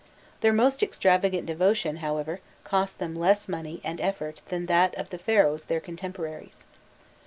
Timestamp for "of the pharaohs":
4.95-5.65